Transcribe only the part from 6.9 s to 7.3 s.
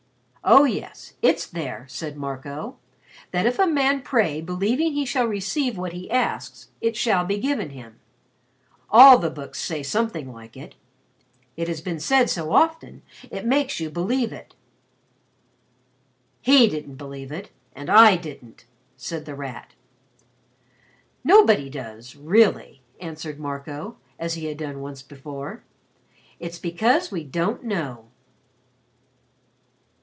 shall